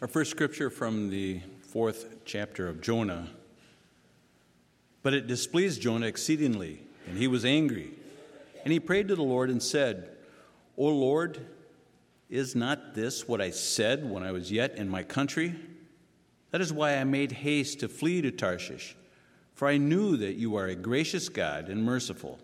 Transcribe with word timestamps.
Our 0.00 0.08
first 0.08 0.30
scripture 0.30 0.70
from 0.70 1.10
the 1.10 1.42
fourth 1.60 2.24
chapter 2.24 2.66
of 2.66 2.80
Jonah. 2.80 3.28
But 5.02 5.12
it 5.12 5.26
displeased 5.26 5.82
Jonah 5.82 6.06
exceedingly, 6.06 6.80
and 7.06 7.18
he 7.18 7.28
was 7.28 7.44
angry. 7.44 7.90
And 8.64 8.72
he 8.72 8.80
prayed 8.80 9.08
to 9.08 9.14
the 9.14 9.22
Lord 9.22 9.50
and 9.50 9.62
said, 9.62 10.08
O 10.78 10.86
Lord, 10.86 11.46
is 12.30 12.56
not 12.56 12.94
this 12.94 13.28
what 13.28 13.42
I 13.42 13.50
said 13.50 14.08
when 14.08 14.22
I 14.22 14.32
was 14.32 14.50
yet 14.50 14.76
in 14.76 14.88
my 14.88 15.02
country? 15.02 15.54
That 16.50 16.62
is 16.62 16.72
why 16.72 16.96
I 16.96 17.04
made 17.04 17.32
haste 17.32 17.80
to 17.80 17.88
flee 17.90 18.22
to 18.22 18.30
Tarshish, 18.30 18.96
for 19.52 19.68
I 19.68 19.76
knew 19.76 20.16
that 20.16 20.36
you 20.36 20.56
are 20.56 20.68
a 20.68 20.74
gracious 20.74 21.28
God 21.28 21.68
and 21.68 21.84
merciful, 21.84 22.38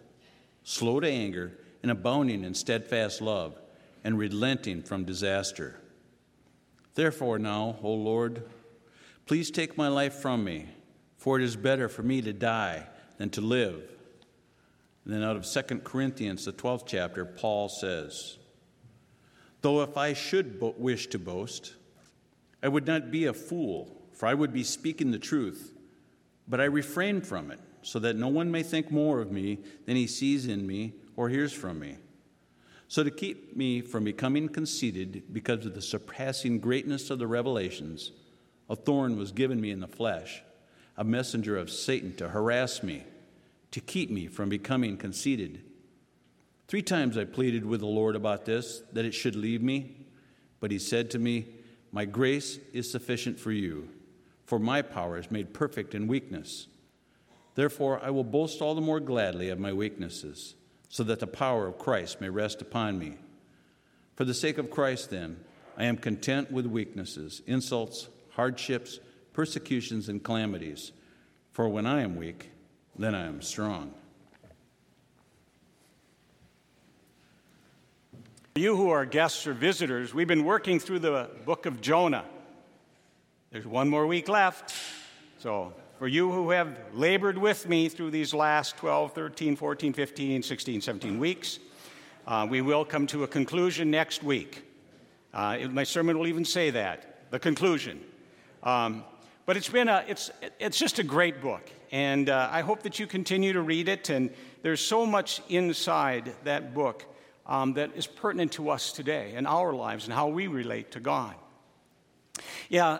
slow 0.63 1.01
to 1.01 1.09
anger, 1.09 1.53
and 1.83 1.91
abounding 1.91 2.45
in 2.45 2.53
steadfast 2.53 3.23
love, 3.23 3.59
and 4.05 4.19
relenting 4.19 4.83
from 4.83 5.05
disaster. 5.05 5.81
Therefore, 6.97 7.39
now, 7.39 7.77
O 7.83 7.93
Lord, 7.93 8.43
please 9.27 9.51
take 9.51 9.77
my 9.77 9.89
life 9.89 10.15
from 10.15 10.43
me, 10.43 10.67
for 11.19 11.39
it 11.39 11.45
is 11.45 11.55
better 11.55 11.91
for 11.91 12.03
me 12.03 12.23
to 12.23 12.33
die 12.33 12.87
than 13.19 13.29
to 13.31 13.43
live. 13.43 13.83
And 15.05 15.13
then 15.13 15.23
out 15.23 15.37
of 15.37 15.47
2 15.47 15.81
Corinthians, 15.81 16.47
the 16.47 16.55
12th 16.55 16.85
chapter, 16.87 17.27
Paul 17.27 17.69
says, 17.69 18.39
Though 19.61 19.83
if 19.83 19.99
I 19.99 20.15
should 20.15 20.59
bo- 20.59 20.75
wish 20.79 21.09
to 21.09 21.19
boast, 21.19 21.75
I 22.63 22.69
would 22.69 22.87
not 22.87 23.11
be 23.11 23.27
a 23.27 23.35
fool, 23.35 24.09
for 24.13 24.27
I 24.27 24.35
would 24.35 24.55
be 24.55 24.65
speaking 24.65 25.11
the 25.11 25.19
truth. 25.19 25.75
But 26.49 26.63
I 26.63 26.65
refrain 26.65 27.21
from 27.21 27.51
it, 27.51 27.61
so 27.83 27.99
that 27.99 28.17
no 28.17 28.29
one 28.29 28.51
may 28.51 28.63
think 28.63 28.91
more 28.91 29.21
of 29.21 29.31
me 29.31 29.59
than 29.85 29.97
he 29.97 30.07
sees 30.07 30.47
in 30.47 30.67
me 30.67 30.95
or 31.15 31.29
hears 31.29 31.53
from 31.53 31.79
me. 31.79 31.99
So, 32.89 33.03
to 33.03 33.11
keep 33.11 33.57
me 33.57 33.81
from 33.81 34.05
becoming 34.05 34.49
conceited 34.49 35.25
because 35.33 35.67
of 35.67 35.75
the 35.75 35.83
surpassing 35.83 36.61
greatness 36.61 37.11
of 37.11 37.19
the 37.19 37.27
revelations, 37.27 38.13
a 38.71 38.77
thorn 38.77 39.17
was 39.17 39.33
given 39.33 39.61
me 39.61 39.71
in 39.71 39.81
the 39.81 39.89
flesh, 39.89 40.43
a 40.97 41.05
messenger 41.05 41.57
of 41.57 41.71
Satan 41.71 42.15
to 42.17 42.29
harass 42.29 42.83
me, 42.83 43.05
to 43.73 43.81
keep 43.81 44.11
me 44.11 44.29
from 44.29 44.49
becoming 44.49 44.97
conceited. 44.97 45.63
Three 46.69 46.83
times 46.83 47.17
I 47.17 47.25
pleaded 47.25 47.65
with 47.65 47.81
the 47.81 47.87
Lord 47.87 48.17
about 48.17 48.45
this, 48.45 48.83
that 48.93 49.05
it 49.05 49.15
should 49.15 49.37
leave 49.37 49.63
me. 49.63 50.07
But 50.59 50.71
he 50.71 50.79
said 50.79 51.11
to 51.13 51.19
me, 51.19 51.47
My 51.93 52.05
grace 52.05 52.59
is 52.73 52.91
sufficient 52.91 53.39
for 53.39 53.53
you, 53.53 53.89
for 54.45 54.59
my 54.59 54.83
power 54.83 55.19
is 55.19 55.31
made 55.31 55.55
perfect 55.55 55.95
in 55.95 56.09
weakness. 56.09 56.67
Therefore, 57.55 58.01
I 58.03 58.11
will 58.11 58.25
boast 58.25 58.61
all 58.61 58.75
the 58.75 58.81
more 58.81 59.01
gladly 59.01 59.49
of 59.49 59.59
my 59.59 59.73
weaknesses, 59.73 60.55
so 60.97 61.05
that 61.05 61.21
the 61.21 61.27
power 61.27 61.67
of 61.67 61.77
Christ 61.77 62.23
may 62.23 62.31
rest 62.31 62.63
upon 62.63 62.99
me. 62.99 63.17
For 64.15 64.25
the 64.25 64.33
sake 64.33 64.57
of 64.57 64.71
Christ, 64.71 65.11
then, 65.11 65.37
I 65.77 65.85
am 65.85 65.99
content 65.99 66.51
with 66.51 66.65
weaknesses, 66.65 67.43
insults, 67.47 68.09
hardships, 68.31 68.99
persecutions, 69.35 70.09
and 70.09 70.25
calamities. 70.25 70.93
For 71.53 71.69
when 71.69 71.85
I 71.85 72.01
am 72.01 72.17
weak, 72.17 72.51
then 72.99 73.15
I 73.15 73.27
am 73.27 73.43
strong. 73.43 73.93
You 78.55 78.75
who 78.75 78.89
are 78.89 79.05
guests 79.05 79.47
or 79.47 79.53
visitors, 79.53 80.15
we've 80.15 80.27
been 80.27 80.47
working 80.47 80.81
through 80.81 81.01
the 81.01 81.29
book 81.45 81.67
of 81.67 81.83
Jonah. 81.83 82.25
There's 83.51 83.67
one 83.67 83.91
more 83.91 84.07
week 84.07 84.31
left. 84.31 84.75
So, 85.41 85.75
for 85.99 86.07
you 86.07 86.31
who 86.31 86.51
have 86.51 86.77
labored 86.93 87.39
with 87.39 87.69
me 87.69 87.89
through 87.89 88.11
these 88.11 88.35
last 88.35 88.77
12, 88.77 89.13
13, 89.13 89.57
14, 89.57 89.93
15, 89.93 90.43
16, 90.43 90.81
17 90.81 91.19
weeks, 91.19 91.59
uh, 92.27 92.47
we 92.49 92.61
will 92.61 92.85
come 92.85 93.07
to 93.07 93.25
a 93.25 93.27
conclusion 93.27 93.91
next 93.91 94.23
week. 94.23 94.63
Uh, 95.33 95.59
my 95.71 95.85
sermon 95.85 96.19
will 96.19 96.27
even 96.27 96.45
say 96.45 96.71
that 96.71 97.31
the 97.31 97.39
conclusion. 97.39 98.01
Um, 98.63 99.05
but 99.47 99.57
it's 99.57 99.69
been 99.69 99.89
a, 99.89 100.05
it's, 100.09 100.31
it's 100.59 100.79
just 100.79 100.99
a 100.99 101.03
great 101.03 101.41
book. 101.41 101.71
And 101.93 102.29
uh, 102.29 102.49
I 102.51 102.63
hope 102.63 102.83
that 102.83 102.99
you 102.99 103.07
continue 103.07 103.53
to 103.53 103.63
read 103.63 103.89
it. 103.89 104.11
And 104.11 104.31
there's 104.63 104.81
so 104.81 105.07
much 105.07 105.41
inside 105.49 106.33
that 106.45 106.75
book 106.75 107.05
um, 107.47 107.75
that 107.75 107.97
is 107.97 108.07
pertinent 108.07 108.53
to 108.53 108.71
us 108.71 108.93
today 108.93 109.33
and 109.37 109.47
our 109.47 109.73
lives 109.73 110.05
and 110.05 110.13
how 110.13 110.29
we 110.29 110.47
relate 110.47 110.91
to 110.93 111.01
God. 111.01 111.35
Yeah, 112.69 112.99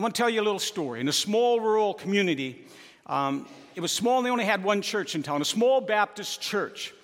I'm 0.00 0.02
going 0.02 0.14
to 0.14 0.16
tell 0.16 0.30
you 0.30 0.40
a 0.40 0.42
little 0.42 0.58
story. 0.58 1.00
In 1.00 1.08
a 1.08 1.12
small 1.12 1.60
rural 1.60 1.92
community, 1.92 2.64
um, 3.04 3.46
it 3.74 3.82
was 3.82 3.92
small 3.92 4.16
and 4.16 4.24
they 4.24 4.30
only 4.30 4.46
had 4.46 4.64
one 4.64 4.80
church 4.80 5.14
in 5.14 5.22
town, 5.22 5.42
a 5.42 5.44
small 5.44 5.82
Baptist 5.82 6.40
church. 6.40 6.94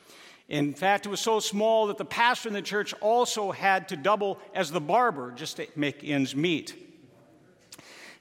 In 0.48 0.72
fact, 0.72 1.04
it 1.04 1.10
was 1.10 1.20
so 1.20 1.38
small 1.38 1.88
that 1.88 1.98
the 1.98 2.06
pastor 2.06 2.48
in 2.48 2.54
the 2.54 2.62
church 2.62 2.94
also 3.02 3.52
had 3.52 3.90
to 3.90 3.98
double 3.98 4.38
as 4.54 4.70
the 4.70 4.80
barber 4.80 5.30
just 5.32 5.58
to 5.58 5.66
make 5.76 6.04
ends 6.04 6.34
meet. 6.34 6.74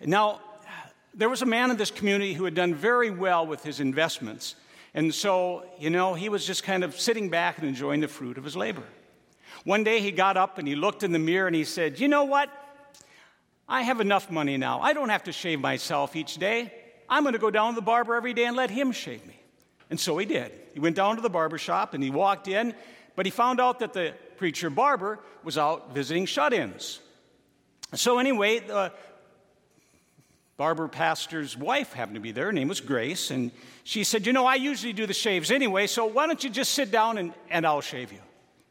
Now, 0.03 0.41
there 1.13 1.30
was 1.30 1.42
a 1.42 1.46
man 1.46 1.72
in 1.72 1.78
this 1.78 1.90
community 1.90 2.34
who 2.34 2.44
had 2.44 2.53
done 2.53 2.75
very 2.75 3.12
well 3.12 3.47
with 3.47 3.63
his 3.63 3.80
investments. 3.80 4.56
And 4.94 5.16
so, 5.16 5.63
you 5.80 5.90
know, 5.90 6.16
he 6.16 6.28
was 6.28 6.46
just 6.46 6.66
kind 6.66 6.84
of 6.84 7.00
sitting 7.00 7.30
back 7.30 7.59
and 7.59 7.66
enjoying 7.66 8.02
the 8.02 8.09
fruit 8.09 8.38
of 8.38 8.44
his 8.44 8.57
labor. 8.57 8.84
One 9.63 9.86
day 9.86 10.02
he 10.02 10.12
got 10.12 10.36
up 10.36 10.57
and 10.57 10.68
he 10.68 10.75
looked 10.75 11.02
in 11.02 11.13
the 11.13 11.19
mirror 11.19 11.47
and 11.47 11.56
he 11.56 11.63
said, 11.63 11.97
You 11.97 12.09
know 12.09 12.25
what? 12.25 12.50
I 13.68 13.81
have 13.81 14.00
enough 14.00 14.30
money 14.30 14.58
now. 14.58 14.80
I 14.81 14.94
don't 14.94 15.09
have 15.09 15.24
to 15.24 15.31
shave 15.31 15.59
myself 15.59 16.16
each 16.16 16.36
day. 16.36 16.74
I'm 17.09 17.24
going 17.24 17.34
to 17.34 17.40
go 17.40 17.52
down 17.52 17.74
to 17.74 17.76
the 17.76 17.86
barber 17.86 18.16
every 18.16 18.34
day 18.34 18.46
and 18.46 18.56
let 18.56 18.70
him 18.70 18.92
shave 18.92 19.26
me. 19.26 19.40
And 19.90 20.00
so 20.00 20.18
he 20.18 20.26
did. 20.26 20.52
He 20.74 20.80
went 20.80 20.96
down 20.96 21.16
to 21.16 21.22
the 21.22 21.30
barber 21.30 21.58
shop 21.58 21.94
and 21.94 22.04
he 22.04 22.09
walked 22.09 22.48
in, 22.48 22.74
but 23.16 23.25
he 23.25 23.31
found 23.31 23.59
out 23.59 23.80
that 23.80 23.94
the 23.94 24.14
preacher 24.38 24.70
barber 24.70 25.20
was 25.44 25.58
out 25.58 25.94
visiting 25.94 26.25
shut 26.25 26.54
ins. 26.54 27.00
So, 27.94 28.20
anyway, 28.20 28.59
the 28.59 28.92
barber 30.58 30.88
pastor's 30.88 31.56
wife 31.56 31.94
happened 31.94 32.16
to 32.16 32.22
be 32.22 32.31
there. 32.31 32.46
Her 32.46 32.52
name 32.52 32.68
was 32.68 32.81
Grace. 32.81 33.31
And 33.31 33.52
she 33.84 34.04
said, 34.04 34.25
You 34.25 34.34
know, 34.34 34.46
I 34.46 34.56
usually 34.56 34.94
do 34.94 35.06
the 35.06 35.14
shaves 35.14 35.52
anyway, 35.52 35.88
so 35.88 36.06
why 36.06 36.28
don't 36.28 36.44
you 36.44 36.50
just 36.50 36.74
sit 36.74 36.92
down 36.92 37.18
and, 37.18 37.34
and 37.50 37.66
I'll 37.66 37.81
shave 37.81 38.12
you? 38.12 38.20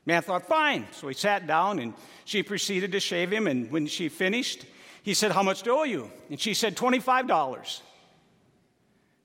Man 0.04 0.22
thought, 0.22 0.46
Fine. 0.46 0.88
So 0.92 1.08
he 1.08 1.14
sat 1.14 1.46
down 1.46 1.78
and 1.78 1.94
she 2.24 2.42
proceeded 2.42 2.92
to 2.92 3.00
shave 3.00 3.32
him. 3.32 3.46
And 3.46 3.70
when 3.70 3.86
she 3.86 4.08
finished, 4.08 4.66
he 5.04 5.12
said, 5.14 5.30
How 5.30 5.42
much 5.42 5.62
do 5.62 5.76
I 5.76 5.80
owe 5.80 5.84
you? 5.84 6.10
And 6.30 6.40
she 6.40 6.54
said, 6.54 6.76
$25. 6.76 7.80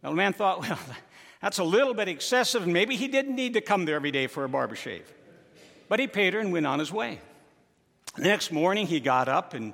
Now 0.03 0.09
the 0.09 0.15
man 0.15 0.33
thought, 0.33 0.59
Well, 0.69 0.77
that's 1.41 1.57
a 1.57 1.63
little 1.63 1.93
bit 1.93 2.09
excessive, 2.09 2.63
and 2.63 2.73
maybe 2.73 2.97
he 2.97 3.07
didn't 3.07 3.33
need 3.33 3.53
to 3.53 3.61
come 3.61 3.85
there 3.85 3.95
every 3.95 4.11
day 4.11 4.27
for 4.27 4.43
a 4.43 4.49
barber 4.49 4.75
shave. 4.75 5.11
But 5.87 5.99
he 5.99 6.07
paid 6.07 6.33
her 6.33 6.41
and 6.41 6.51
went 6.51 6.67
on 6.67 6.79
his 6.79 6.91
way. 6.91 7.19
The 8.15 8.23
next 8.23 8.51
morning, 8.51 8.87
he 8.87 8.99
got 8.99 9.29
up 9.29 9.53
and 9.53 9.73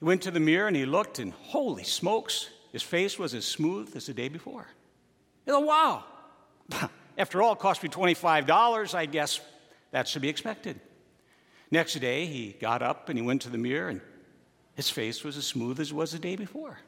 he 0.00 0.04
went 0.04 0.22
to 0.22 0.30
the 0.30 0.40
mirror 0.40 0.68
and 0.68 0.74
he 0.74 0.86
looked, 0.86 1.18
and 1.18 1.32
holy 1.34 1.84
smokes, 1.84 2.48
his 2.72 2.82
face 2.82 3.18
was 3.18 3.34
as 3.34 3.44
smooth 3.44 3.94
as 3.94 4.06
the 4.06 4.14
day 4.14 4.28
before. 4.28 4.66
You 5.46 5.52
know, 5.52 5.60
wow. 5.60 6.04
After 7.18 7.42
all, 7.42 7.52
it 7.52 7.58
cost 7.58 7.82
me 7.82 7.90
$25. 7.90 8.94
I 8.94 9.04
guess 9.04 9.40
that 9.90 10.08
should 10.08 10.22
be 10.22 10.30
expected. 10.30 10.80
Next 11.70 11.92
day, 12.00 12.24
he 12.24 12.56
got 12.58 12.80
up 12.80 13.10
and 13.10 13.18
he 13.18 13.24
went 13.24 13.42
to 13.42 13.50
the 13.50 13.58
mirror, 13.58 13.90
and 13.90 14.00
his 14.74 14.90
face 14.90 15.22
was 15.22 15.36
as 15.36 15.46
smooth 15.46 15.80
as 15.80 15.90
it 15.90 15.94
was 15.94 16.12
the 16.12 16.18
day 16.18 16.36
before. 16.36 16.78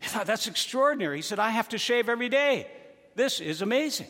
He 0.00 0.08
thought, 0.08 0.26
that's 0.26 0.46
extraordinary. 0.46 1.16
He 1.16 1.22
said, 1.22 1.38
I 1.38 1.50
have 1.50 1.68
to 1.70 1.78
shave 1.78 2.08
every 2.08 2.28
day. 2.28 2.66
This 3.14 3.40
is 3.40 3.60
amazing. 3.60 4.06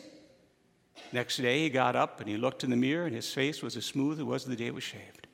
Next 1.11 1.37
day, 1.37 1.63
he 1.63 1.69
got 1.69 1.95
up 1.95 2.19
and 2.19 2.29
he 2.29 2.37
looked 2.37 2.63
in 2.63 2.69
the 2.69 2.77
mirror, 2.77 3.05
and 3.05 3.15
his 3.15 3.31
face 3.31 3.61
was 3.61 3.75
as 3.75 3.85
smooth 3.85 4.13
as 4.13 4.19
it 4.19 4.23
was 4.23 4.45
the 4.45 4.55
day 4.55 4.67
it 4.67 4.73
was 4.73 4.83
shaved. 4.83 5.27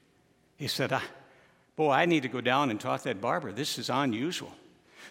He 0.55 0.67
said, 0.67 0.91
ah, 0.91 1.03
Boy, 1.75 1.91
I 1.91 2.05
need 2.05 2.23
to 2.23 2.27
go 2.27 2.41
down 2.41 2.71
and 2.71 2.79
talk 2.79 3.01
to 3.01 3.09
that 3.09 3.21
barber. 3.21 3.51
This 3.51 3.77
is 3.77 3.91
unusual. 3.91 4.51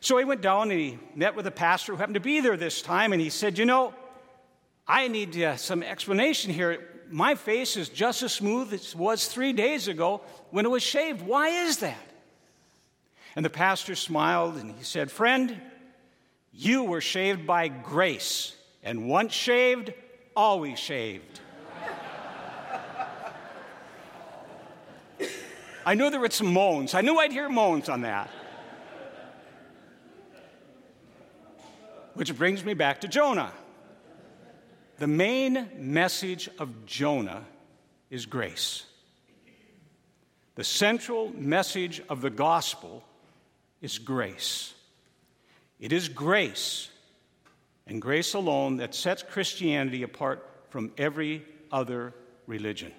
So 0.00 0.18
he 0.18 0.24
went 0.24 0.42
down 0.42 0.72
and 0.72 0.80
he 0.80 0.98
met 1.14 1.36
with 1.36 1.46
a 1.46 1.52
pastor 1.52 1.92
who 1.92 1.98
happened 1.98 2.14
to 2.14 2.20
be 2.20 2.40
there 2.40 2.56
this 2.56 2.82
time, 2.82 3.12
and 3.12 3.22
he 3.22 3.30
said, 3.30 3.56
You 3.56 3.64
know, 3.64 3.94
I 4.86 5.06
need 5.06 5.40
uh, 5.40 5.56
some 5.56 5.84
explanation 5.84 6.52
here. 6.52 7.04
My 7.08 7.36
face 7.36 7.76
is 7.76 7.88
just 7.88 8.24
as 8.24 8.32
smooth 8.32 8.74
as 8.74 8.88
it 8.88 8.94
was 8.96 9.28
three 9.28 9.52
days 9.52 9.86
ago 9.86 10.22
when 10.50 10.66
it 10.66 10.68
was 10.68 10.82
shaved. 10.82 11.22
Why 11.22 11.48
is 11.48 11.78
that? 11.78 11.96
And 13.36 13.44
the 13.44 13.50
pastor 13.50 13.94
smiled 13.94 14.56
and 14.56 14.74
he 14.74 14.82
said, 14.82 15.10
Friend, 15.10 15.60
you 16.52 16.84
were 16.84 17.02
shaved 17.02 17.46
by 17.46 17.68
grace, 17.68 18.56
and 18.82 19.08
once 19.08 19.34
shaved, 19.34 19.92
always 20.34 20.78
shaved. 20.78 21.40
I 25.84 25.94
knew 25.94 26.10
there 26.10 26.18
were 26.18 26.30
some 26.30 26.52
moans. 26.52 26.94
I 26.94 27.02
knew 27.02 27.18
I'd 27.18 27.30
hear 27.30 27.48
moans 27.48 27.88
on 27.88 28.00
that. 28.00 28.28
Which 32.14 32.36
brings 32.36 32.64
me 32.64 32.74
back 32.74 33.02
to 33.02 33.08
Jonah. 33.08 33.52
The 34.98 35.06
main 35.06 35.68
message 35.76 36.48
of 36.58 36.86
Jonah 36.86 37.44
is 38.10 38.24
grace. 38.24 38.84
The 40.54 40.64
central 40.64 41.30
message 41.34 42.02
of 42.08 42.22
the 42.22 42.30
gospel 42.30 43.04
is 43.80 43.98
grace. 43.98 44.74
It 45.78 45.92
is 45.92 46.08
grace, 46.08 46.88
and 47.86 48.00
grace 48.00 48.34
alone, 48.34 48.78
that 48.78 48.94
sets 48.94 49.22
Christianity 49.22 50.02
apart 50.02 50.48
from 50.70 50.92
every 50.96 51.44
other 51.70 52.14
religion. 52.46 52.92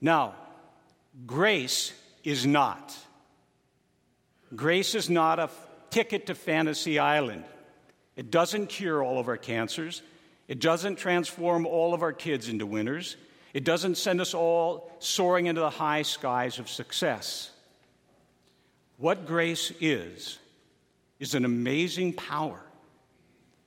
Now, 0.00 0.34
Grace 1.26 1.92
is 2.22 2.46
not 2.46 2.96
Grace 4.54 4.94
is 4.94 5.10
not 5.10 5.38
a 5.38 5.50
ticket 5.90 6.26
to 6.26 6.34
Fantasy 6.34 6.98
Island. 6.98 7.44
It 8.16 8.30
doesn't 8.30 8.68
cure 8.68 9.02
all 9.02 9.18
of 9.18 9.28
our 9.28 9.36
cancers. 9.36 10.02
It 10.48 10.58
doesn't 10.58 10.96
transform 10.96 11.66
all 11.66 11.92
of 11.92 12.02
our 12.02 12.14
kids 12.14 12.48
into 12.48 12.64
winners. 12.64 13.16
It 13.52 13.64
doesn't 13.64 13.96
send 13.96 14.22
us 14.22 14.32
all 14.32 14.90
soaring 15.00 15.46
into 15.46 15.60
the 15.60 15.70
high 15.70 16.00
skies 16.00 16.58
of 16.58 16.70
success. 16.70 17.50
What 18.98 19.26
grace 19.26 19.72
is, 19.80 20.38
is 21.20 21.34
an 21.34 21.44
amazing 21.44 22.12
power 22.12 22.60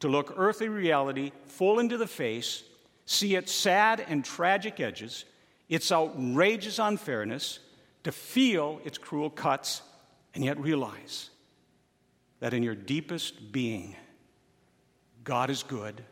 to 0.01 0.09
look 0.09 0.33
earthly 0.37 0.67
reality 0.67 1.31
full 1.45 1.79
into 1.79 1.97
the 1.97 2.07
face, 2.07 2.63
see 3.05 3.35
its 3.35 3.51
sad 3.51 4.03
and 4.07 4.25
tragic 4.25 4.79
edges, 4.79 5.25
its 5.69 5.91
outrageous 5.91 6.79
unfairness, 6.79 7.59
to 8.03 8.11
feel 8.11 8.81
its 8.83 8.97
cruel 8.97 9.29
cuts, 9.29 9.81
and 10.35 10.43
yet 10.43 10.59
realize 10.59 11.29
that 12.39 12.53
in 12.53 12.63
your 12.63 12.75
deepest 12.75 13.51
being, 13.51 13.95
God 15.23 15.49
is 15.49 15.63
good, 15.63 16.03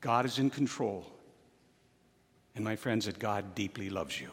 God 0.00 0.24
is 0.24 0.38
in 0.38 0.50
control, 0.50 1.04
and 2.54 2.64
my 2.64 2.76
friends, 2.76 3.06
that 3.06 3.18
God 3.18 3.54
deeply 3.54 3.90
loves 3.90 4.18
you. 4.20 4.30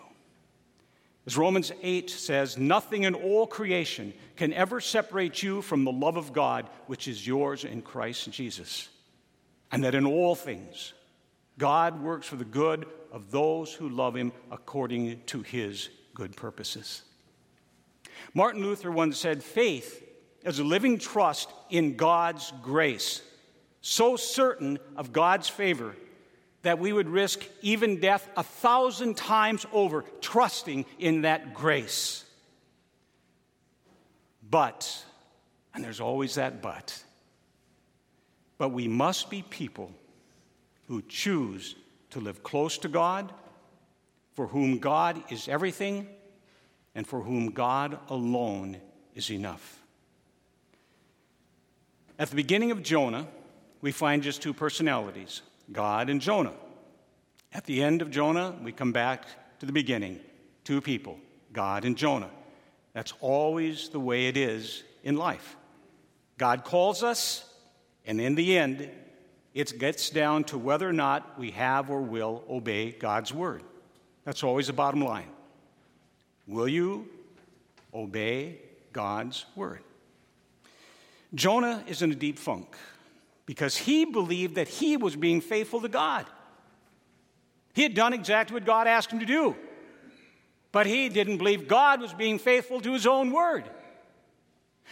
As 1.26 1.38
Romans 1.38 1.72
8 1.82 2.10
says, 2.10 2.58
nothing 2.58 3.04
in 3.04 3.16
all 3.16 3.48
creation 3.48 4.14
can 4.36 4.54
ever 4.54 4.80
separate 4.80 5.42
you 5.42 5.62
from 5.62 5.84
the 5.84 5.92
love 5.92 6.18
of 6.18 6.34
God, 6.34 6.70
which 6.86 7.08
is 7.08 7.26
yours 7.26 7.64
in 7.64 7.82
Christ 7.82 8.30
Jesus. 8.32 8.90
And 9.72 9.84
that 9.84 9.96
in 9.96 10.06
all 10.06 10.36
things, 10.36 10.94
God 11.58 12.02
works 12.02 12.28
for 12.28 12.36
the 12.36 12.46
good 12.46 12.86
of 13.12 13.32
those 13.32 13.74
who 13.74 13.90
love 13.90 14.16
him 14.16 14.34
according 14.52 15.22
to 15.28 15.42
his 15.42 15.90
good 16.14 16.36
purposes. 16.36 17.02
Martin 18.36 18.62
Luther 18.62 18.92
once 18.92 19.18
said, 19.18 19.44
Faith 19.44 20.04
is 20.44 20.60
a 20.60 20.64
living 20.64 21.00
trust 21.00 21.52
in 21.72 21.96
God's 21.96 22.54
grace, 22.62 23.24
so 23.82 24.16
certain 24.16 24.78
of 24.96 25.12
God's 25.12 25.50
favor 25.50 25.96
that 26.66 26.80
we 26.80 26.92
would 26.92 27.08
risk 27.08 27.46
even 27.62 28.00
death 28.00 28.28
a 28.36 28.42
thousand 28.42 29.16
times 29.16 29.68
over, 29.72 30.04
trusting 30.20 30.84
in 30.98 31.22
that 31.22 31.54
grace. 31.54 32.26
But, 34.50 35.06
and 35.76 35.84
there's 35.84 36.02
always 36.02 36.36
that 36.36 36.64
but, 36.64 37.04
but 38.58 38.70
we 38.70 38.88
must 38.88 39.30
be 39.30 39.44
people 39.44 39.92
who 40.88 41.04
choose 41.04 41.76
to 42.10 42.20
live 42.20 42.42
close 42.42 42.80
to 42.80 42.88
God, 42.88 43.32
for 44.34 44.48
whom 44.48 44.80
God 44.80 45.22
is 45.30 45.48
everything, 45.48 46.08
and 46.96 47.06
for 47.06 47.22
whom 47.22 47.52
God 47.52 48.00
alone 48.10 48.78
is 49.14 49.30
enough. 49.30 49.84
At 52.18 52.32
the 52.32 52.36
beginning 52.36 52.72
of 52.72 52.82
Jonah, 52.82 53.28
we 53.82 53.92
find 53.92 54.24
just 54.24 54.42
two 54.42 54.54
personalities 54.54 55.44
God 55.72 56.10
and 56.10 56.22
Jonah. 56.22 56.54
At 57.54 57.66
the 57.66 57.84
end 57.84 58.02
of 58.02 58.12
Jonah, 58.12 58.54
we 58.62 58.72
come 58.72 58.92
back 58.92 59.26
to 59.60 59.66
the 59.66 59.72
beginning 59.72 60.20
two 60.64 60.82
people, 60.82 61.20
God 61.54 61.86
and 61.86 61.98
Jonah. 61.98 62.30
That's 62.94 63.14
always 63.22 63.90
the 63.90 64.00
way 64.00 64.28
it 64.28 64.36
is 64.36 64.84
in 65.04 65.16
life. 65.16 65.56
God 66.38 66.64
calls 66.64 67.04
us, 67.04 67.48
and 68.06 68.20
in 68.20 68.36
the 68.36 68.58
end, 68.58 68.90
it 69.54 69.80
gets 69.80 70.10
down 70.10 70.44
to 70.46 70.58
whether 70.58 70.90
or 70.90 70.94
not 70.94 71.40
we 71.40 71.52
have 71.52 71.90
or 71.90 72.02
will 72.02 72.44
obey 72.50 72.92
God's 72.92 73.34
word. 73.34 73.64
That's 74.26 74.44
always 74.44 74.68
the 74.68 74.74
bottom 74.74 75.02
line. 75.02 75.30
Will 76.48 76.68
you 76.68 77.08
obey 77.94 78.60
God's 78.92 79.46
word? 79.56 79.80
Jonah 81.34 81.84
is 81.88 82.02
in 82.02 82.12
a 82.12 82.16
deep 82.16 82.38
funk 82.38 82.76
because 83.46 83.78
he 83.78 84.06
believed 84.06 84.56
that 84.56 84.68
he 84.68 84.98
was 84.98 85.16
being 85.16 85.42
faithful 85.42 85.82
to 85.82 85.90
God. 85.90 86.26
He 87.74 87.84
had 87.84 87.94
done 87.94 88.14
exactly 88.14 88.54
what 88.54 88.66
God 88.66 88.88
asked 88.88 89.12
him 89.12 89.20
to 89.20 89.26
do, 89.26 89.56
but 90.72 90.86
he 90.86 91.10
didn't 91.10 91.38
believe 91.38 91.68
God 91.68 92.02
was 92.02 92.14
being 92.14 92.40
faithful 92.40 92.82
to 92.82 92.94
his 92.94 93.06
own 93.06 93.32
word. 93.32 93.70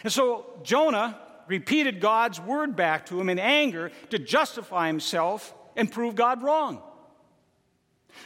And 0.02 0.12
so 0.12 0.46
Jonah 0.62 1.18
repeated 1.46 2.00
God's 2.00 2.40
word 2.40 2.76
back 2.76 3.06
to 3.06 3.20
him 3.20 3.28
in 3.28 3.38
anger 3.38 3.90
to 4.10 4.18
justify 4.18 4.86
himself 4.86 5.54
and 5.76 5.90
prove 5.90 6.14
God 6.14 6.42
wrong. 6.42 6.82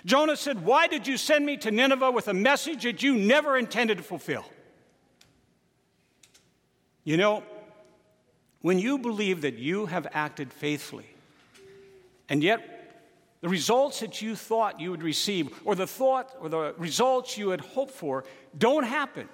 Jonah 0.04 0.36
said, 0.36 0.64
Why 0.64 0.86
did 0.86 1.06
you 1.06 1.16
send 1.16 1.46
me 1.46 1.56
to 1.58 1.70
Nineveh 1.70 2.10
with 2.10 2.28
a 2.28 2.34
message 2.34 2.82
that 2.82 3.02
you 3.02 3.16
never 3.16 3.56
intended 3.56 3.98
to 3.98 4.04
fulfill? 4.04 4.44
You 7.04 7.16
know, 7.16 7.42
when 8.60 8.78
you 8.78 8.98
believe 8.98 9.42
that 9.42 9.58
you 9.58 9.86
have 9.86 10.06
acted 10.12 10.52
faithfully, 10.52 11.06
and 12.28 12.42
yet 12.42 12.74
the 13.40 13.48
results 13.48 14.00
that 14.00 14.20
you 14.20 14.34
thought 14.34 14.80
you 14.80 14.90
would 14.90 15.02
receive, 15.02 15.60
or 15.64 15.74
the 15.74 15.86
thought 15.86 16.34
or 16.40 16.48
the 16.48 16.74
results 16.76 17.38
you 17.38 17.50
had 17.50 17.60
hoped 17.60 17.92
for, 17.92 18.24
don't 18.56 18.84
happen, 18.84 19.28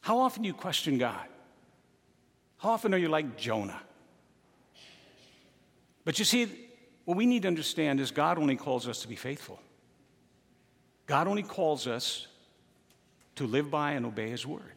how 0.00 0.18
often 0.18 0.42
do 0.42 0.46
you 0.48 0.54
question 0.54 0.98
God? 0.98 1.26
How 2.58 2.70
often 2.70 2.92
are 2.92 2.98
you 2.98 3.08
like 3.08 3.36
Jonah? 3.36 3.80
But 6.04 6.18
you 6.18 6.24
see, 6.24 6.48
what 7.06 7.16
we 7.16 7.26
need 7.26 7.42
to 7.42 7.48
understand 7.48 8.00
is 8.00 8.10
God 8.10 8.38
only 8.38 8.56
calls 8.56 8.86
us 8.86 9.00
to 9.02 9.08
be 9.08 9.16
faithful. 9.16 9.58
God 11.06 11.26
only 11.26 11.42
calls 11.42 11.86
us 11.86 12.26
to 13.36 13.46
live 13.46 13.70
by 13.70 13.92
and 13.92 14.06
obey 14.06 14.28
His 14.28 14.46
word. 14.46 14.72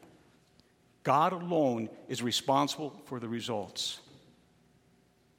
God 1.08 1.32
alone 1.32 1.88
is 2.10 2.22
responsible 2.22 2.94
for 3.06 3.18
the 3.18 3.30
results. 3.30 4.02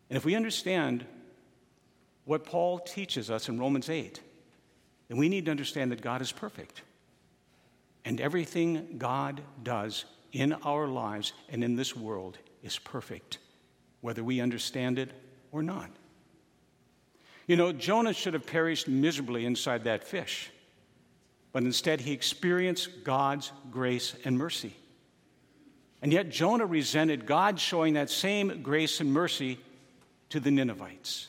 And 0.09 0.17
if 0.17 0.25
we 0.25 0.35
understand 0.35 1.05
what 2.25 2.47
Paul 2.47 2.79
teaches 2.79 3.31
us 3.31 3.51
in 3.51 3.61
Romans 3.61 3.91
8, 3.91 4.19
then 5.09 5.19
we 5.19 5.29
need 5.29 5.45
to 5.45 5.51
understand 5.51 5.93
that 5.93 6.01
God 6.01 6.23
is 6.23 6.33
perfect. 6.33 6.81
And 8.07 8.19
everything 8.19 8.97
God 8.97 9.43
does 9.63 10.07
in 10.33 10.55
our 10.55 10.89
lives 10.89 11.35
and 11.51 11.63
in 11.63 11.77
this 11.77 11.95
world 11.95 12.39
is 12.63 12.79
perfect, 12.79 13.37
whether 14.01 14.25
we 14.25 14.41
understand 14.41 14.99
it 14.99 15.11
or 15.53 15.63
not. 15.63 15.91
You 17.47 17.57
know, 17.57 17.73
Jonah 17.75 18.15
should 18.15 18.33
have 18.33 18.47
perished 18.47 18.89
miserably 18.89 19.45
inside 19.45 19.85
that 19.85 20.03
fish, 20.03 20.51
but 21.53 21.63
instead 21.63 22.01
he 22.01 22.13
experienced 22.13 23.05
God's 23.05 23.53
grace 23.71 24.15
and 24.25 24.39
mercy. 24.39 24.75
And 26.01 26.13
yet 26.13 26.29
Jonah 26.29 26.67
resented 26.67 27.27
God 27.27 27.59
showing 27.59 27.95
that 27.95 28.11
same 28.11 28.63
grace 28.63 29.01
and 29.01 29.13
mercy 29.13 29.59
to 30.31 30.41
the 30.41 30.51
Ninevites 30.51 31.29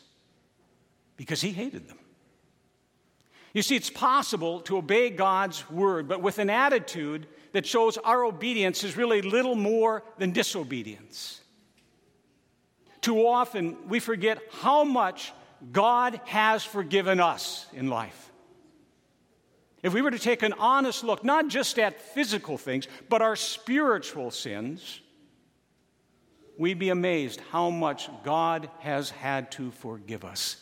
because 1.18 1.42
he 1.42 1.52
hated 1.52 1.88
them. 1.88 1.98
You 3.54 3.64
see, 3.64 3.76
it's 3.76 3.90
possible 3.90 4.62
to 4.62 4.78
obey 4.78 5.10
God's 5.10 5.70
word, 5.72 6.08
but 6.08 6.22
with 6.22 6.38
an 6.38 6.52
attitude 6.52 7.26
that 7.52 7.66
shows 7.66 7.98
our 7.98 8.24
obedience 8.24 8.84
is 8.84 8.96
really 8.96 9.24
little 9.24 9.56
more 9.56 10.04
than 10.20 10.32
disobedience. 10.32 11.42
Too 13.02 13.26
often, 13.26 13.76
we 13.88 14.00
forget 14.00 14.40
how 14.62 14.84
much 14.84 15.34
God 15.72 16.22
has 16.26 16.64
forgiven 16.64 17.20
us 17.20 17.66
in 17.74 17.90
life. 17.90 18.29
If 19.82 19.94
we 19.94 20.02
were 20.02 20.12
to 20.12 20.20
take 20.20 20.44
an 20.44 20.54
honest 20.54 21.04
look, 21.04 21.24
not 21.24 21.48
just 21.48 21.80
at 21.80 22.02
physical 22.02 22.58
things, 22.58 22.88
but 23.08 23.22
our 23.22 23.36
spiritual 23.36 24.30
sins, 24.32 25.00
we'd 26.58 26.80
be 26.80 26.90
amazed 26.90 27.40
how 27.52 27.70
much 27.70 28.10
God 28.24 28.70
has 28.80 29.10
had 29.10 29.52
to 29.54 29.72
forgive 29.72 30.26
us 30.26 30.58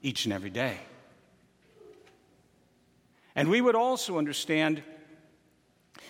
each 0.00 0.24
and 0.24 0.32
every 0.32 0.50
day. 0.50 0.78
And 3.36 3.50
we 3.50 3.60
would 3.60 3.76
also 3.76 4.18
understand 4.18 4.82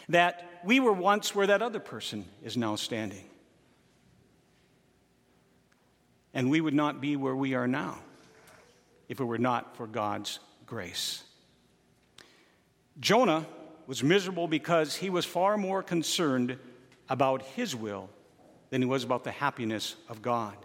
that 0.08 0.60
we 0.64 0.80
were 0.80 0.92
once 0.92 1.34
where 1.34 1.48
that 1.48 1.60
other 1.60 1.80
person 1.80 2.24
is 2.42 2.56
now 2.56 2.76
standing. 2.76 3.24
And 6.32 6.50
we 6.50 6.60
would 6.60 6.74
not 6.74 7.00
be 7.00 7.16
where 7.16 7.34
we 7.34 7.54
are 7.54 7.66
now 7.66 7.98
if 9.08 9.18
it 9.18 9.24
were 9.24 9.38
not 9.38 9.76
for 9.76 9.86
God's 9.86 10.38
grace. 10.66 11.24
Jonah 13.00 13.46
was 13.86 14.02
miserable 14.02 14.48
because 14.48 14.96
he 14.96 15.10
was 15.10 15.24
far 15.24 15.56
more 15.56 15.82
concerned 15.82 16.58
about 17.08 17.42
his 17.42 17.74
will 17.74 18.10
than 18.70 18.82
he 18.82 18.86
was 18.86 19.04
about 19.04 19.24
the 19.24 19.30
happiness 19.30 19.96
of 20.08 20.20
God. 20.20 20.56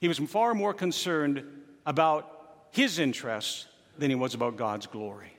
He 0.00 0.08
was 0.08 0.18
far 0.18 0.54
more 0.54 0.74
concerned 0.74 1.44
about 1.86 2.66
his 2.70 2.98
interests 2.98 3.66
than 3.96 4.10
he 4.10 4.16
was 4.16 4.34
about 4.34 4.56
God's 4.56 4.86
glory. 4.86 5.32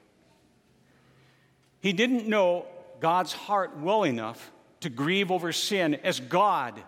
He 1.80 1.94
didn't 1.94 2.28
know 2.28 2.66
God's 3.00 3.34
heart 3.34 3.78
well 3.78 4.04
enough 4.04 4.52
to 4.80 4.90
grieve 4.90 5.32
over 5.32 5.52
sin 5.52 5.96
as 6.04 6.20
God 6.20 6.82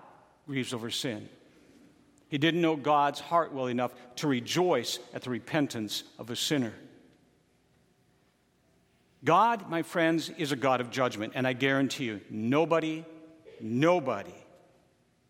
grieves 0.48 0.74
over 0.74 0.90
sin. 0.90 1.30
He 2.28 2.38
didn't 2.38 2.62
know 2.62 2.76
God's 2.76 3.20
heart 3.20 3.54
well 3.54 3.68
enough 3.68 3.94
to 4.18 4.28
rejoice 4.28 5.00
at 5.14 5.22
the 5.22 5.30
repentance 5.30 6.04
of 6.18 6.30
a 6.30 6.36
sinner. 6.36 6.74
God, 9.24 9.70
my 9.70 9.82
friends, 9.82 10.30
is 10.38 10.52
a 10.52 10.56
God 10.56 10.82
of 10.82 10.92
judgment, 10.92 11.34
and 11.36 11.46
I 11.46 11.54
guarantee 11.54 12.06
you, 12.06 12.22
nobody, 12.30 13.04
nobody 13.60 14.34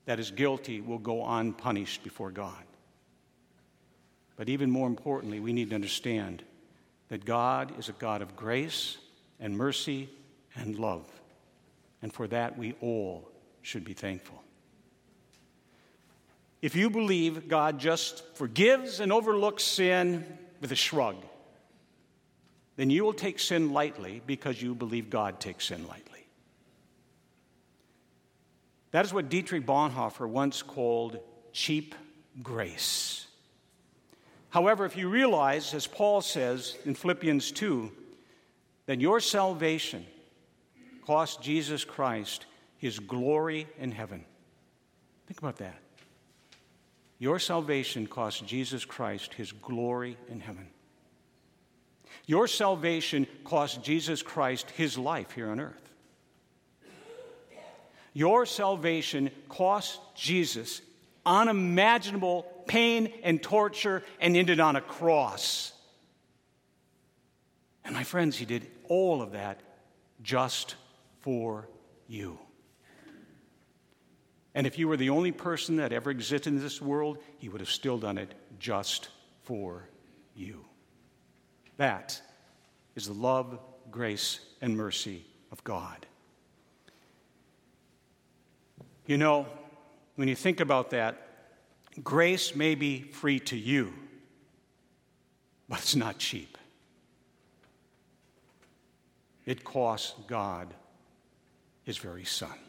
that 0.06 0.20
is 0.20 0.32
guilty 0.32 0.82
will 0.82 1.00
go 1.00 1.26
unpunished 1.26 2.04
before 2.04 2.32
God. 2.32 2.64
But 4.36 4.50
even 4.50 4.72
more 4.72 4.88
importantly, 4.88 5.40
we 5.40 5.54
need 5.54 5.70
to 5.70 5.76
understand 5.76 6.44
that 7.10 7.26
God 7.26 7.78
is 7.80 7.90
a 7.90 7.94
God 7.94 8.22
of 8.22 8.36
grace 8.36 8.98
and 9.40 9.58
mercy 9.58 10.10
and 10.56 10.78
love. 10.78 11.06
And 12.02 12.14
for 12.14 12.28
that, 12.28 12.58
we 12.58 12.76
all 12.82 13.30
should 13.62 13.84
be 13.84 13.94
thankful. 13.94 14.42
If 16.62 16.76
you 16.76 16.90
believe 16.90 17.48
God 17.48 17.80
just 17.80 18.24
forgives 18.36 19.00
and 19.00 19.12
overlooks 19.12 19.64
sin 19.64 20.26
with 20.62 20.72
a 20.72 20.76
shrug, 20.76 21.16
then 22.80 22.90
you 22.90 23.04
will 23.04 23.12
take 23.12 23.40
sin 23.40 23.74
lightly 23.74 24.22
because 24.26 24.62
you 24.62 24.74
believe 24.74 25.10
God 25.10 25.42
takes 25.42 25.66
sin 25.66 25.86
lightly. 25.86 26.26
That 28.92 29.04
is 29.04 29.14
what 29.14 29.28
Dietrich 29.28 29.66
Bonhoeffer 29.66 30.26
once 30.26 30.62
called 30.62 31.20
cheap 31.52 31.94
grace. 32.42 33.28
However, 34.48 34.86
if 34.86 34.96
you 34.96 35.10
realize, 35.10 35.74
as 35.74 35.88
Paul 35.88 36.22
says 36.22 36.78
in 36.86 36.96
Philippians 36.96 37.52
2, 37.52 37.92
that 38.86 39.02
your 39.02 39.20
salvation 39.20 40.06
cost 41.06 41.42
Jesus 41.42 41.84
Christ 41.84 42.46
his 42.78 42.98
glory 42.98 43.68
in 43.78 43.92
heaven. 43.92 44.24
Think 45.28 45.40
about 45.40 45.58
that. 45.58 45.82
Your 47.18 47.40
salvation 47.40 48.08
cost 48.08 48.48
Jesus 48.48 48.86
Christ 48.86 49.34
his 49.34 49.52
glory 49.52 50.16
in 50.30 50.40
heaven. 50.40 50.70
Your 52.26 52.48
salvation 52.48 53.28
cost 53.44 53.84
Jesus 53.84 54.22
Christ 54.22 54.70
his 54.72 54.98
life 54.98 55.32
here 55.32 55.50
on 55.50 55.60
earth. 55.60 55.90
Your 58.14 58.46
salvation 58.46 59.32
cost 59.48 60.00
Jesus 60.16 60.82
unimaginable 61.26 62.44
pain 62.68 63.14
and 63.24 63.42
torture 63.42 64.04
and 64.20 64.36
ended 64.36 64.60
on 64.60 64.76
a 64.76 64.82
cross. 64.82 65.74
And 67.86 67.96
my 67.96 68.04
friends, 68.04 68.38
he 68.38 68.46
did 68.46 68.68
all 68.88 69.22
of 69.22 69.32
that 69.32 69.62
just 70.22 70.76
for 71.22 71.68
you. 72.08 72.40
And 74.56 74.66
if 74.66 74.80
you 74.80 74.88
were 74.88 74.98
the 74.98 75.12
only 75.12 75.32
person 75.32 75.78
that 75.78 75.94
ever 75.94 76.10
existed 76.10 76.52
in 76.52 76.60
this 76.60 76.82
world, 76.82 77.20
he 77.38 77.50
would 77.50 77.62
have 77.62 77.70
still 77.70 77.98
done 77.98 78.18
it 78.18 78.34
just 78.60 79.10
for 79.44 79.88
you. 80.36 80.66
That 81.80 82.22
is 82.98 83.08
the 83.08 83.14
love, 83.14 83.58
grace, 83.90 84.42
and 84.60 84.76
mercy 84.76 85.24
of 85.50 85.64
God. 85.64 86.06
You 89.06 89.18
know, 89.18 89.48
when 90.16 90.28
you 90.28 90.36
think 90.36 90.60
about 90.60 90.90
that, 90.90 91.26
grace 92.04 92.54
may 92.54 92.76
be 92.76 93.04
free 93.04 93.40
to 93.40 93.56
you, 93.56 93.94
but 95.70 95.80
it's 95.80 95.96
not 95.96 96.18
cheap. 96.18 96.58
It 99.46 99.64
costs 99.64 100.16
God 100.28 100.74
his 101.84 101.98
very 101.98 102.26
son. 102.26 102.60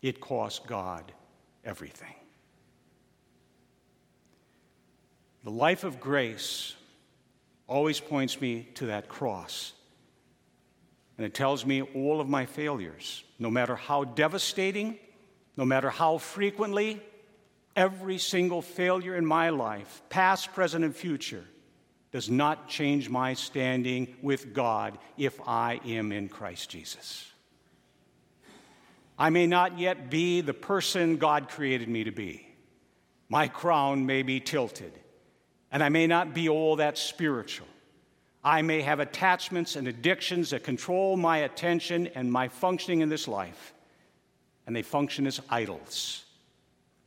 It 0.00 0.18
costs 0.18 0.60
God 0.66 1.12
everything. 1.62 2.14
The 5.44 5.50
life 5.50 5.84
of 5.84 6.00
grace 6.00 6.74
always 7.70 8.00
points 8.00 8.40
me 8.40 8.68
to 8.74 8.86
that 8.86 9.08
cross. 9.08 9.72
And 11.16 11.24
it 11.24 11.32
tells 11.32 11.64
me 11.64 11.82
all 11.82 12.20
of 12.20 12.28
my 12.28 12.44
failures, 12.44 13.22
no 13.38 13.50
matter 13.50 13.76
how 13.76 14.04
devastating, 14.04 14.98
no 15.56 15.64
matter 15.64 15.88
how 15.88 16.18
frequently, 16.18 17.00
every 17.76 18.18
single 18.18 18.60
failure 18.60 19.14
in 19.14 19.24
my 19.24 19.50
life, 19.50 20.02
past, 20.08 20.52
present, 20.52 20.84
and 20.84 20.94
future, 20.94 21.44
does 22.10 22.28
not 22.28 22.68
change 22.68 23.08
my 23.08 23.34
standing 23.34 24.16
with 24.20 24.52
God 24.52 24.98
if 25.16 25.38
I 25.46 25.80
am 25.86 26.10
in 26.10 26.28
Christ 26.28 26.70
Jesus. 26.70 27.30
I 29.16 29.30
may 29.30 29.46
not 29.46 29.78
yet 29.78 30.10
be 30.10 30.40
the 30.40 30.54
person 30.54 31.18
God 31.18 31.48
created 31.48 31.88
me 31.88 32.04
to 32.04 32.10
be. 32.10 32.48
My 33.28 33.46
crown 33.46 34.06
may 34.06 34.22
be 34.22 34.40
tilted, 34.40 34.92
and 35.72 35.82
I 35.82 35.88
may 35.88 36.06
not 36.06 36.34
be 36.34 36.48
all 36.48 36.76
that 36.76 36.98
spiritual. 36.98 37.66
I 38.42 38.62
may 38.62 38.80
have 38.80 39.00
attachments 39.00 39.76
and 39.76 39.86
addictions 39.86 40.50
that 40.50 40.64
control 40.64 41.16
my 41.16 41.38
attention 41.38 42.08
and 42.08 42.32
my 42.32 42.48
functioning 42.48 43.00
in 43.00 43.08
this 43.08 43.28
life, 43.28 43.74
and 44.66 44.74
they 44.74 44.82
function 44.82 45.26
as 45.26 45.40
idols. 45.50 46.24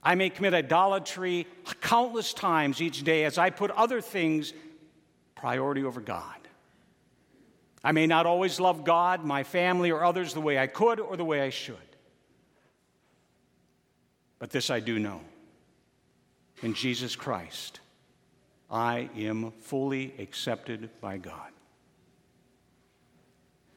I 0.03 0.15
may 0.15 0.29
commit 0.29 0.53
idolatry 0.53 1.47
countless 1.81 2.33
times 2.33 2.81
each 2.81 3.03
day 3.03 3.23
as 3.23 3.37
I 3.37 3.49
put 3.49 3.71
other 3.71 4.01
things 4.01 4.53
priority 5.35 5.83
over 5.83 6.01
God. 6.01 6.35
I 7.83 7.91
may 7.91 8.07
not 8.07 8.25
always 8.25 8.59
love 8.59 8.85
God, 8.85 9.25
my 9.25 9.43
family, 9.43 9.91
or 9.91 10.03
others 10.03 10.33
the 10.33 10.41
way 10.41 10.57
I 10.57 10.67
could 10.67 10.99
or 10.99 11.17
the 11.17 11.25
way 11.25 11.41
I 11.41 11.49
should. 11.49 11.75
But 14.39 14.51
this 14.51 14.69
I 14.69 14.79
do 14.79 14.99
know 14.99 15.21
in 16.61 16.73
Jesus 16.73 17.15
Christ, 17.15 17.79
I 18.73 19.11
am 19.15 19.51
fully 19.61 20.15
accepted 20.17 20.89
by 20.99 21.17
God. 21.17 21.51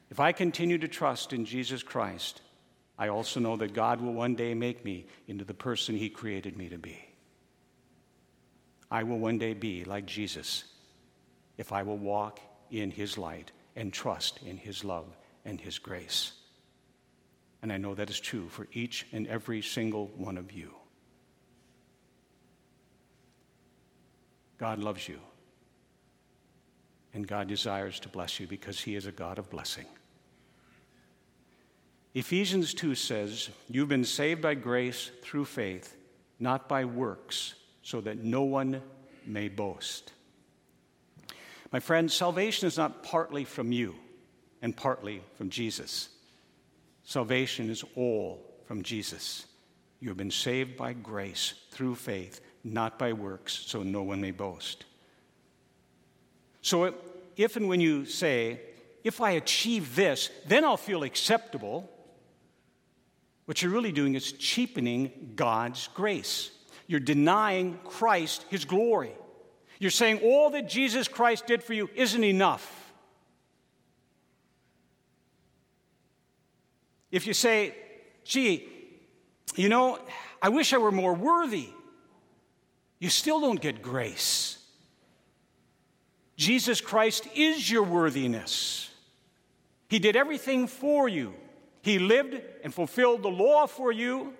If 0.09 0.19
I 0.19 0.31
continue 0.31 0.79
to 0.79 0.87
trust 0.87 1.33
in 1.33 1.45
Jesus 1.45 1.83
Christ, 1.83 2.41
I 2.97 3.09
also 3.09 3.39
know 3.39 3.57
that 3.57 3.75
God 3.75 4.01
will 4.01 4.13
one 4.13 4.33
day 4.33 4.55
make 4.55 4.83
me 4.83 5.05
into 5.27 5.45
the 5.45 5.53
person 5.53 5.95
He 5.95 6.09
created 6.09 6.57
me 6.57 6.69
to 6.69 6.79
be. 6.79 6.97
I 8.89 9.03
will 9.03 9.19
one 9.19 9.37
day 9.37 9.53
be 9.53 9.83
like 9.83 10.07
Jesus 10.07 10.63
if 11.57 11.71
I 11.71 11.83
will 11.83 11.97
walk 11.97 12.39
in 12.71 12.89
His 12.89 13.19
light 13.19 13.51
and 13.75 13.93
trust 13.93 14.39
in 14.43 14.57
His 14.57 14.83
love 14.83 15.15
and 15.45 15.61
His 15.61 15.77
grace. 15.77 16.31
And 17.61 17.71
I 17.71 17.77
know 17.77 17.93
that 17.93 18.09
is 18.09 18.19
true 18.19 18.49
for 18.49 18.67
each 18.73 19.05
and 19.11 19.27
every 19.27 19.61
single 19.61 20.07
one 20.15 20.37
of 20.37 20.51
you. 20.51 20.73
God 24.57 24.79
loves 24.79 25.07
you. 25.07 25.19
And 27.13 27.27
God 27.27 27.47
desires 27.47 27.99
to 28.01 28.09
bless 28.09 28.39
you 28.39 28.47
because 28.47 28.79
He 28.79 28.95
is 28.95 29.05
a 29.05 29.11
God 29.11 29.39
of 29.39 29.49
blessing. 29.49 29.85
Ephesians 32.13 32.73
2 32.73 32.95
says, 32.95 33.49
You've 33.69 33.89
been 33.89 34.03
saved 34.03 34.41
by 34.41 34.55
grace 34.55 35.11
through 35.21 35.45
faith, 35.45 35.95
not 36.39 36.67
by 36.67 36.85
works, 36.85 37.53
so 37.81 38.01
that 38.01 38.23
no 38.23 38.43
one 38.43 38.81
may 39.25 39.49
boast. 39.49 40.13
My 41.71 41.79
friend, 41.79 42.11
salvation 42.11 42.67
is 42.67 42.77
not 42.77 43.03
partly 43.03 43.43
from 43.43 43.71
you 43.71 43.95
and 44.61 44.75
partly 44.75 45.21
from 45.35 45.49
Jesus. 45.49 46.09
Salvation 47.03 47.69
is 47.69 47.83
all 47.95 48.43
from 48.65 48.81
Jesus. 48.81 49.45
You 49.99 50.09
have 50.09 50.17
been 50.17 50.31
saved 50.31 50.77
by 50.77 50.93
grace 50.93 51.53
through 51.71 51.95
faith, 51.95 52.41
not 52.73 52.99
by 52.99 53.13
works, 53.13 53.53
so 53.53 53.83
no 53.83 54.03
one 54.03 54.21
may 54.21 54.31
boast. 54.31 54.85
So, 56.61 56.93
if 57.35 57.55
and 57.55 57.67
when 57.67 57.79
you 57.79 58.05
say, 58.05 58.59
if 59.03 59.21
I 59.21 59.31
achieve 59.31 59.95
this, 59.95 60.29
then 60.47 60.65
I'll 60.65 60.75
feel 60.77 61.03
acceptable, 61.03 61.89
what 63.45 63.61
you're 63.61 63.71
really 63.71 63.93
doing 63.93 64.15
is 64.15 64.33
cheapening 64.33 65.31
God's 65.35 65.87
grace. 65.93 66.51
You're 66.87 66.99
denying 66.99 67.79
Christ 67.85 68.45
his 68.49 68.65
glory. 68.65 69.13
You're 69.79 69.91
saying 69.91 70.19
all 70.23 70.49
that 70.49 70.67
Jesus 70.67 71.07
Christ 71.07 71.47
did 71.47 71.63
for 71.63 71.73
you 71.73 71.89
isn't 71.95 72.23
enough. 72.23 72.91
If 77.11 77.25
you 77.25 77.33
say, 77.33 77.75
gee, 78.25 78.67
you 79.55 79.69
know, 79.69 79.99
I 80.41 80.49
wish 80.49 80.73
I 80.73 80.77
were 80.77 80.91
more 80.91 81.13
worthy, 81.13 81.69
you 82.99 83.09
still 83.09 83.39
don't 83.39 83.61
get 83.61 83.81
grace. 83.81 84.57
Jesus 86.35 86.81
Christ 86.81 87.27
is 87.35 87.69
your 87.69 87.83
worthiness. 87.83 88.91
He 89.89 89.99
did 89.99 90.15
everything 90.15 90.67
for 90.67 91.07
you. 91.09 91.33
He 91.81 91.99
lived 91.99 92.39
and 92.63 92.73
fulfilled 92.73 93.23
the 93.23 93.29
law 93.29 93.65
for 93.65 93.91
you. 93.91 94.33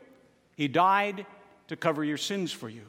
He 0.56 0.68
died 0.68 1.26
to 1.68 1.76
cover 1.76 2.04
your 2.04 2.18
sins 2.18 2.52
for 2.52 2.70
you. 2.70 2.84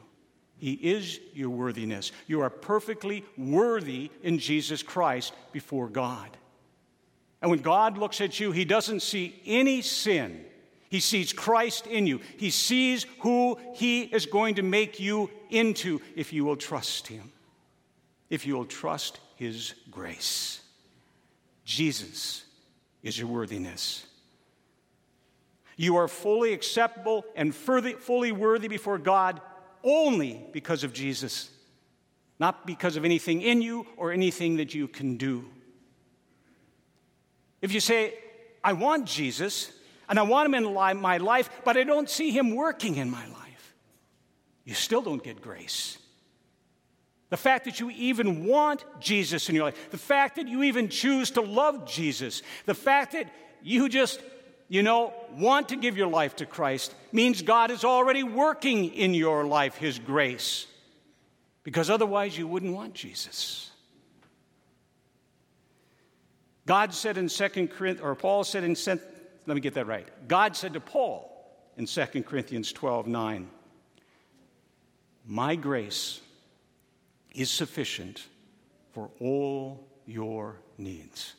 He 0.57 0.73
is 0.73 1.19
your 1.33 1.49
worthiness. 1.49 2.11
You 2.27 2.41
are 2.41 2.49
perfectly 2.49 3.23
worthy 3.37 4.11
in 4.23 4.39
Jesus 4.39 4.83
Christ 4.83 5.33
before 5.53 5.87
God. 5.87 6.35
And 7.41 7.49
when 7.49 7.61
God 7.61 7.97
looks 7.97 8.19
at 8.19 8.39
you, 8.39 8.51
He 8.51 8.65
doesn't 8.65 9.01
see 9.01 9.41
any 9.45 9.81
sin. 9.81 10.43
He 10.89 10.99
sees 10.99 11.31
Christ 11.31 11.85
in 11.85 12.07
you. 12.07 12.19
He 12.37 12.49
sees 12.49 13.05
who 13.19 13.57
He 13.75 14.01
is 14.01 14.25
going 14.25 14.55
to 14.55 14.63
make 14.63 14.99
you 14.99 15.29
into 15.49 16.01
if 16.15 16.33
you 16.33 16.43
will 16.43 16.57
trust 16.57 17.07
Him, 17.07 17.31
if 18.29 18.45
you 18.45 18.55
will 18.55 18.65
trust 18.65 19.19
His 19.35 19.75
grace. 19.91 20.61
Jesus 21.63 22.43
is 23.03 23.17
your 23.17 23.27
worthiness. 23.27 24.05
You 25.77 25.95
are 25.95 26.07
fully 26.07 26.53
acceptable 26.53 27.23
and 27.35 27.55
fully 27.55 28.31
worthy 28.31 28.67
before 28.67 28.97
God 28.97 29.39
only 29.83 30.43
because 30.51 30.83
of 30.83 30.91
Jesus, 30.91 31.49
not 32.39 32.67
because 32.67 32.97
of 32.97 33.05
anything 33.05 33.41
in 33.41 33.61
you 33.61 33.85
or 33.95 34.11
anything 34.11 34.57
that 34.57 34.73
you 34.73 34.87
can 34.87 35.15
do. 35.15 35.45
If 37.61 37.73
you 37.73 37.79
say, 37.79 38.15
I 38.63 38.73
want 38.73 39.05
Jesus 39.05 39.71
and 40.09 40.19
I 40.19 40.23
want 40.23 40.47
him 40.47 40.55
in 40.55 40.73
my 40.73 41.17
life, 41.17 41.49
but 41.63 41.77
I 41.77 41.83
don't 41.83 42.09
see 42.09 42.31
him 42.31 42.55
working 42.55 42.95
in 42.97 43.09
my 43.09 43.25
life, 43.27 43.75
you 44.65 44.73
still 44.73 45.01
don't 45.01 45.23
get 45.23 45.41
grace. 45.41 45.97
The 47.29 47.37
fact 47.37 47.65
that 47.65 47.79
you 47.79 47.91
even 47.91 48.45
want 48.45 48.83
Jesus 48.99 49.49
in 49.49 49.55
your 49.55 49.65
life, 49.65 49.91
the 49.91 49.99
fact 49.99 50.37
that 50.37 50.47
you 50.47 50.63
even 50.63 50.89
choose 50.89 51.29
to 51.31 51.41
love 51.41 51.85
Jesus, 51.85 52.41
the 52.65 52.73
fact 52.73 53.11
that 53.11 53.31
you 53.61 53.87
just 53.87 54.19
you 54.69 54.83
know, 54.83 55.13
want 55.35 55.69
to 55.69 55.75
give 55.75 55.97
your 55.97 56.07
life 56.07 56.35
to 56.37 56.45
Christ 56.45 56.93
means 57.11 57.41
God 57.41 57.71
is 57.71 57.83
already 57.83 58.21
working 58.21 58.93
in 58.93 59.15
your 59.15 59.43
life 59.43 59.75
His 59.75 59.97
grace. 59.97 60.67
Because 61.63 61.89
otherwise, 61.89 62.37
you 62.37 62.47
wouldn't 62.47 62.73
want 62.73 62.93
Jesus. 62.93 63.71
God 66.67 66.93
said 66.93 67.17
in 67.17 67.29
2 67.29 67.49
Corinthians, 67.49 68.01
or 68.01 68.13
Paul 68.13 68.43
said 68.43 68.63
in, 68.63 68.75
let 69.45 69.55
me 69.55 69.61
get 69.61 69.73
that 69.75 69.87
right. 69.87 70.07
God 70.27 70.55
said 70.55 70.73
to 70.73 70.79
Paul 70.79 71.35
in 71.77 71.85
2 71.85 72.05
Corinthians 72.23 72.71
12 72.71 73.07
9, 73.07 73.47
My 75.25 75.55
grace 75.55 76.21
is 77.33 77.49
sufficient 77.49 78.25
for 78.91 79.09
all 79.19 79.87
your 80.05 80.57
needs. 80.77 81.35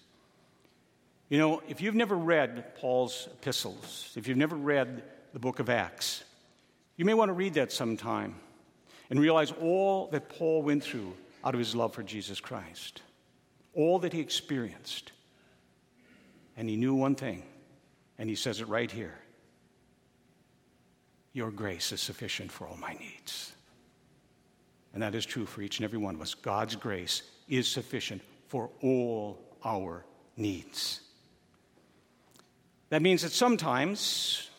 You 1.28 1.38
know, 1.38 1.62
if 1.68 1.80
you've 1.80 1.94
never 1.94 2.16
read 2.16 2.74
Paul's 2.76 3.28
epistles, 3.32 4.12
if 4.16 4.26
you've 4.26 4.36
never 4.36 4.56
read 4.56 5.04
the 5.32 5.38
book 5.38 5.60
of 5.60 5.70
Acts, 5.70 6.24
you 6.96 7.04
may 7.04 7.14
want 7.14 7.28
to 7.28 7.34
read 7.34 7.54
that 7.54 7.70
sometime 7.70 8.34
and 9.10 9.20
realize 9.20 9.52
all 9.52 10.08
that 10.08 10.28
Paul 10.28 10.62
went 10.62 10.82
through 10.82 11.14
out 11.44 11.54
of 11.54 11.58
his 11.58 11.74
love 11.74 11.94
for 11.94 12.02
Jesus 12.02 12.40
Christ, 12.40 13.02
all 13.74 13.98
that 14.00 14.12
he 14.12 14.20
experienced. 14.20 15.12
And 16.56 16.68
he 16.68 16.76
knew 16.76 16.94
one 16.94 17.14
thing, 17.14 17.44
and 18.20 18.28
he 18.28 18.36
says 18.36 18.60
it 18.60 18.68
right 18.68 18.90
here 18.90 19.18
Your 21.32 21.50
grace 21.50 21.90
is 21.90 22.00
sufficient 22.00 22.52
for 22.52 22.68
all 22.68 22.76
my 22.76 22.92
needs. 22.92 23.52
And 24.92 25.02
that 25.02 25.14
is 25.14 25.24
true 25.24 25.46
for 25.46 25.62
each 25.62 25.78
and 25.78 25.84
every 25.84 25.98
one 25.98 26.14
of 26.16 26.20
us. 26.20 26.34
God's 26.34 26.76
grace 26.76 27.22
is 27.48 27.66
sufficient 27.66 28.22
for 28.48 28.68
all 28.82 29.40
our 29.64 30.04
needs. 30.36 31.00
That 32.90 33.00
means 33.00 33.22
that 33.22 33.30
sometimes, 33.30 34.50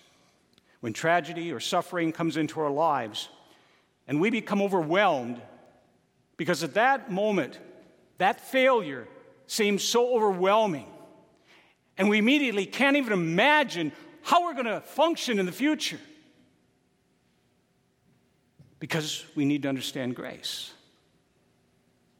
when 0.79 0.93
tragedy 0.93 1.51
or 1.51 1.59
suffering 1.59 2.13
comes 2.13 2.37
into 2.37 2.61
our 2.61 2.69
lives, 2.69 3.27
and 4.07 4.21
we 4.21 4.29
become 4.29 4.61
overwhelmed, 4.61 5.41
because 6.37 6.63
at 6.63 6.75
that 6.75 7.11
moment, 7.11 7.59
that 8.19 8.39
failure 8.39 9.05
seems 9.47 9.83
so 9.83 10.15
overwhelming, 10.15 10.87
and 11.97 12.09
we 12.09 12.17
immediately 12.17 12.65
can't 12.65 12.97
even 12.97 13.13
imagine 13.13 13.91
how 14.23 14.43
we're 14.45 14.53
going 14.53 14.65
to 14.65 14.81
function 14.81 15.39
in 15.39 15.45
the 15.45 15.51
future. 15.51 15.99
Because 18.79 19.23
we 19.35 19.45
need 19.45 19.63
to 19.63 19.69
understand 19.69 20.15
grace. 20.15 20.71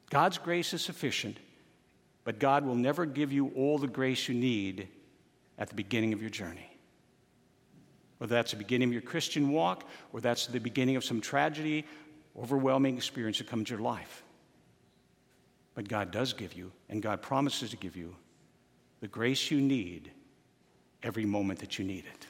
God's 0.10 0.38
grace 0.38 0.74
is 0.74 0.82
sufficient, 0.84 1.38
but 2.24 2.38
God 2.38 2.66
will 2.66 2.76
never 2.76 3.06
give 3.06 3.32
you 3.32 3.52
all 3.56 3.78
the 3.78 3.88
grace 3.88 4.28
you 4.28 4.36
need 4.36 4.88
at 5.58 5.70
the 5.70 5.76
beginning 5.76 6.14
of 6.14 6.22
your 6.22 6.30
journey. 6.30 6.70
Whether 8.18 8.36
that's 8.36 8.52
the 8.52 8.58
beginning 8.58 8.90
of 8.90 8.94
your 8.94 9.02
Christian 9.02 9.50
walk, 9.50 9.84
or 10.14 10.22
that's 10.22 10.46
the 10.46 10.60
beginning 10.60 10.96
of 10.96 11.04
some 11.04 11.22
tragedy, 11.22 11.86
overwhelming 12.40 12.98
experience 12.98 13.40
that 13.40 13.48
comes 13.48 13.70
your 13.70 13.80
life. 13.80 14.24
But 15.74 15.88
God 15.88 16.12
does 16.12 16.34
give 16.34 16.54
you, 16.54 16.72
and 16.90 17.02
God 17.02 17.22
promises 17.22 17.72
to 17.72 17.78
give 17.78 17.96
you, 17.96 18.16
the 19.02 19.08
grace 19.08 19.52
you 19.52 19.60
need 19.60 20.12
every 21.04 21.26
moment 21.26 21.60
that 21.60 21.78
you 21.78 21.86
need 21.86 22.06
it. 22.06 22.28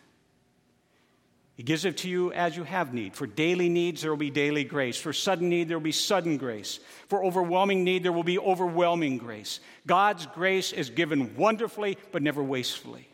He 1.55 1.63
gives 1.63 1.85
it 1.85 1.97
to 1.97 2.09
you 2.09 2.31
as 2.33 2.57
you 2.57 2.63
have 2.63 2.93
need. 2.93 3.15
For 3.15 3.27
daily 3.27 3.69
needs, 3.69 4.01
there 4.01 4.09
will 4.09 4.17
be 4.17 4.31
daily 4.31 4.63
grace. 4.63 4.97
For 4.97 5.13
sudden 5.13 5.49
need, 5.49 5.67
there 5.67 5.77
will 5.77 5.83
be 5.83 5.91
sudden 5.91 6.37
grace. 6.37 6.79
For 7.07 7.23
overwhelming 7.23 7.83
need, 7.83 8.03
there 8.03 8.13
will 8.13 8.23
be 8.23 8.39
overwhelming 8.39 9.19
grace. 9.19 9.59
God's 9.85 10.25
grace 10.25 10.71
is 10.71 10.89
given 10.89 11.35
wonderfully, 11.35 11.97
but 12.11 12.23
never 12.23 12.41
wastefully 12.41 13.07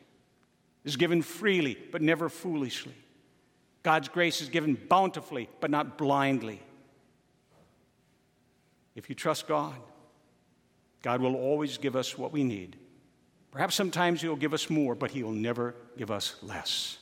is 0.87 0.95
given 0.95 1.21
freely, 1.21 1.77
but 1.91 2.01
never 2.01 2.29
foolishly. 2.29 2.95
God's 3.83 4.07
grace 4.07 4.41
is 4.41 4.47
given 4.47 4.75
bountifully, 4.87 5.49
but 5.59 5.69
not 5.69 5.97
blindly. 5.97 6.61
If 8.95 9.09
you 9.09 9.15
trust 9.15 9.47
God, 9.47 9.75
God 11.01 11.19
will 11.19 11.35
always 11.35 11.77
give 11.77 11.97
us 11.97 12.17
what 12.17 12.31
we 12.31 12.45
need. 12.45 12.77
Perhaps 13.51 13.75
sometimes 13.75 14.21
He'll 14.21 14.35
give 14.35 14.53
us 14.53 14.69
more, 14.69 14.95
but 14.95 15.11
He'll 15.11 15.31
never 15.31 15.75
give 15.97 16.11
us 16.11 16.35
less. 16.41 16.97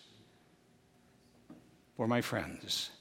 For 1.98 2.08
my 2.08 2.22
friends, 2.22 2.92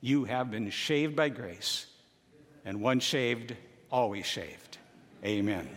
you 0.00 0.24
have 0.24 0.50
been 0.50 0.68
shaved 0.70 1.16
by 1.16 1.28
grace, 1.28 1.86
and 2.64 2.80
once 2.80 3.04
shaved, 3.04 3.56
always 3.90 4.26
shaved. 4.26 4.78
Amen. 5.24 5.68